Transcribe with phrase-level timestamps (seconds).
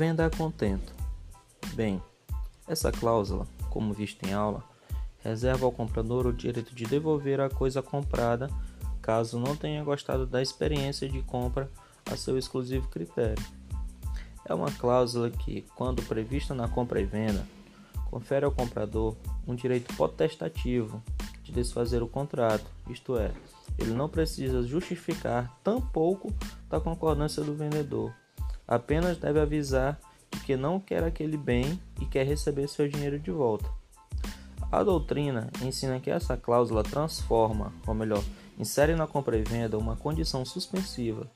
[0.00, 0.94] Venda a contento.
[1.74, 2.02] Bem,
[2.66, 4.64] essa cláusula, como visto em aula,
[5.22, 8.48] reserva ao comprador o direito de devolver a coisa comprada
[9.02, 11.70] caso não tenha gostado da experiência de compra
[12.10, 13.44] a seu exclusivo critério.
[14.46, 17.46] É uma cláusula que, quando prevista na compra e venda,
[18.10, 19.14] confere ao comprador
[19.46, 21.02] um direito potestativo
[21.44, 23.32] de desfazer o contrato, isto é,
[23.78, 26.32] ele não precisa justificar tampouco
[26.70, 28.14] da concordância do vendedor,
[28.70, 30.00] apenas deve avisar
[30.46, 33.68] que não quer aquele bem e quer receber seu dinheiro de volta.
[34.70, 38.22] A doutrina ensina que essa cláusula transforma, ou melhor,
[38.56, 41.26] insere na compra e venda uma condição suspensiva.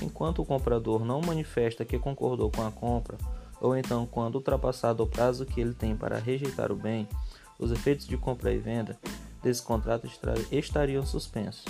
[0.00, 3.18] Enquanto o comprador não manifesta que concordou com a compra,
[3.60, 7.06] ou então quando ultrapassado o prazo que ele tem para rejeitar o bem,
[7.58, 8.98] os efeitos de compra e venda
[9.42, 10.08] desse contrato
[10.50, 11.64] estariam suspensos.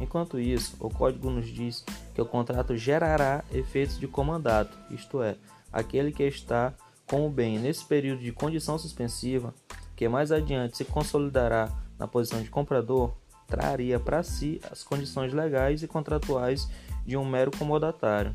[0.00, 1.84] Enquanto isso, o código nos diz
[2.16, 5.36] que o contrato gerará efeitos de comandato, isto é,
[5.70, 6.72] aquele que está
[7.06, 9.54] com o bem nesse período de condição suspensiva,
[9.94, 13.12] que mais adiante se consolidará na posição de comprador,
[13.46, 16.66] traria para si as condições legais e contratuais
[17.04, 18.34] de um mero comodatário.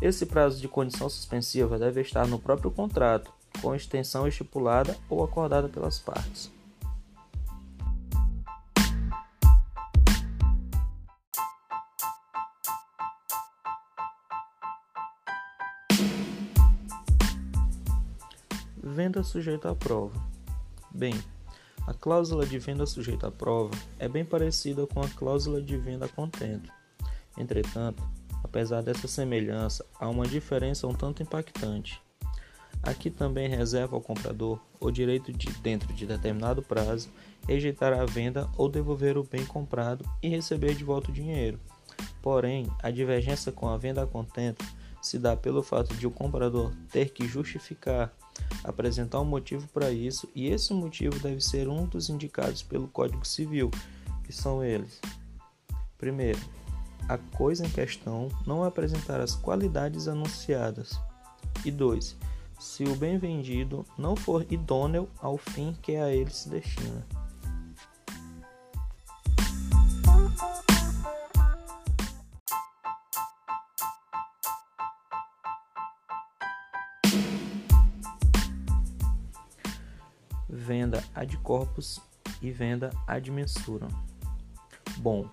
[0.00, 3.30] Esse prazo de condição suspensiva deve estar no próprio contrato,
[3.60, 6.50] com extensão estipulada ou acordada pelas partes.
[18.94, 20.14] Venda sujeita à prova.
[20.92, 21.12] Bem,
[21.88, 26.06] a cláusula de venda sujeita à prova é bem parecida com a cláusula de venda
[26.06, 26.72] contento.
[27.36, 28.00] Entretanto,
[28.44, 32.00] apesar dessa semelhança, há uma diferença um tanto impactante.
[32.80, 37.10] Aqui também reserva ao comprador o direito de, dentro de determinado prazo,
[37.44, 41.58] rejeitar a venda ou devolver o bem comprado e receber de volta o dinheiro.
[42.22, 44.06] Porém, a divergência com a venda a
[45.02, 48.12] se dá pelo fato de o comprador ter que justificar,
[48.62, 53.26] apresentar um motivo para isso, e esse motivo deve ser um dos indicados pelo Código
[53.26, 53.70] Civil,
[54.24, 55.00] que são eles:
[55.98, 56.40] primeiro,
[57.08, 60.98] a coisa em questão não apresentar as qualidades anunciadas,
[61.64, 62.16] e dois,
[62.58, 67.06] se o bem vendido não for idôneo ao fim que a ele se destina.
[80.48, 82.00] Venda ad corpus
[82.40, 83.88] e venda ad mensura.
[84.98, 85.28] Bom,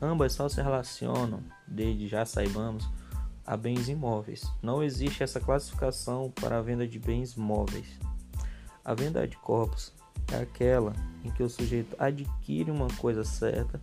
[0.00, 2.88] ambas só se relacionam, desde já saibamos,
[3.46, 4.50] a bens imóveis.
[4.62, 7.98] Não existe essa classificação para a venda de bens móveis.
[8.84, 9.92] A venda de corpos
[10.32, 10.92] é aquela
[11.22, 13.80] em que o sujeito adquire uma coisa certa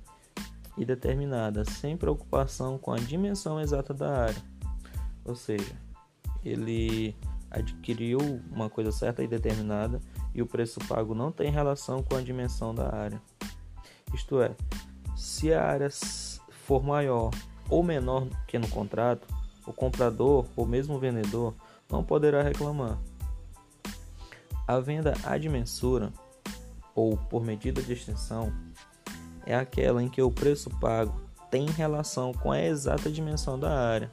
[0.78, 4.44] e determinada, sem preocupação com a dimensão exata da área.
[5.26, 5.76] Ou seja,
[6.44, 7.16] ele
[7.52, 8.20] adquiriu
[8.50, 10.02] uma coisa certa e determinada
[10.34, 13.22] e o preço pago não tem relação com a dimensão da área.
[14.14, 14.56] Isto é,
[15.16, 15.90] se a área
[16.66, 17.32] for maior
[17.70, 19.28] ou menor que no contrato,
[19.66, 21.54] o comprador ou mesmo o vendedor
[21.90, 22.98] não poderá reclamar.
[24.68, 26.12] A venda ad mensura
[26.96, 28.54] ou por medida de extensão
[29.46, 31.20] é aquela em que o preço pago
[31.50, 34.12] tem relação com a exata dimensão da área,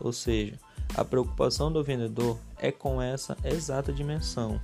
[0.00, 0.58] ou seja,
[0.94, 4.60] a preocupação do vendedor é com essa exata dimensão.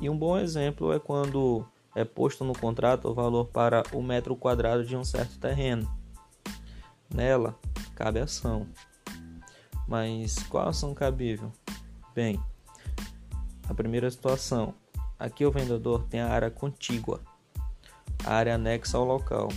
[0.00, 1.64] E um bom exemplo é quando
[1.94, 5.88] é posto no contrato o valor para o metro quadrado de um certo terreno.
[7.08, 7.54] Nela,
[7.94, 8.66] cabe ação.
[9.86, 11.52] Mas qual ação cabível?
[12.12, 12.40] Bem,
[13.68, 14.74] a primeira situação.
[15.16, 17.20] Aqui o vendedor tem a área contígua,
[18.24, 19.48] a área anexa ao local.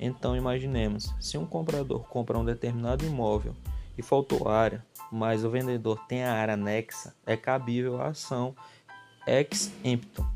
[0.00, 3.54] Então imaginemos, se um comprador compra um determinado imóvel
[3.96, 8.54] e faltou área, mas o vendedor tem a área anexa, é cabível a ação
[9.26, 10.26] ex emptor,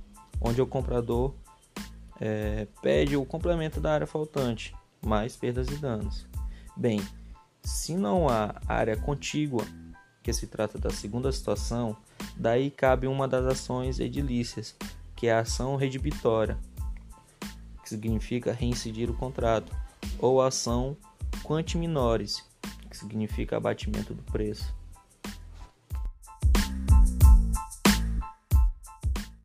[0.40, 1.34] onde o comprador
[2.20, 4.74] é, pede o complemento da área faltante,
[5.04, 6.26] mais perdas e danos.
[6.76, 7.00] Bem,
[7.62, 9.64] se não há área contígua,
[10.22, 11.96] que se trata da segunda situação,
[12.36, 14.74] daí cabe uma das ações edilícias,
[15.14, 16.58] que é a ação redibitória,
[17.82, 19.72] que significa reincidir o contrato,
[20.18, 20.96] ou ação
[21.42, 22.44] quanti minores,
[22.96, 24.74] que significa abatimento do preço.